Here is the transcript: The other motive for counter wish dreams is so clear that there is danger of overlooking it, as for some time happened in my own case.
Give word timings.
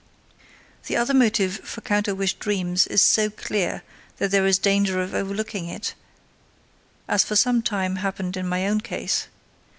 The 0.87 0.95
other 0.97 1.13
motive 1.13 1.57
for 1.57 1.81
counter 1.81 2.15
wish 2.15 2.33
dreams 2.33 2.87
is 2.87 3.03
so 3.03 3.29
clear 3.29 3.83
that 4.17 4.31
there 4.31 4.47
is 4.47 4.57
danger 4.57 4.99
of 4.99 5.13
overlooking 5.13 5.67
it, 5.67 5.93
as 7.07 7.23
for 7.23 7.35
some 7.35 7.61
time 7.61 7.97
happened 7.97 8.35
in 8.35 8.47
my 8.49 8.65
own 8.65 8.81
case. 8.81 9.27